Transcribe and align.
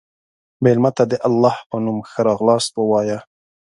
مېلمه 0.63 0.91
ته 0.97 1.03
د 1.11 1.13
الله 1.27 1.55
په 1.69 1.75
نوم 1.85 1.97
ښه 2.09 2.19
راغلاست 2.29 2.71
ووایه. 2.75 3.19